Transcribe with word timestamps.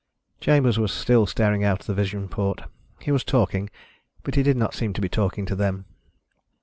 Chambers 0.39 0.79
was 0.79 0.91
still 0.91 1.27
staring 1.27 1.63
out 1.63 1.81
the 1.81 1.93
vision 1.93 2.27
port. 2.27 2.63
He 3.01 3.11
was 3.11 3.23
talking, 3.23 3.69
but 4.23 4.33
he 4.33 4.41
did 4.41 4.57
not 4.57 4.73
seem 4.73 4.93
to 4.93 5.01
be 5.01 5.09
talking 5.09 5.45
to 5.45 5.55
them. 5.55 5.85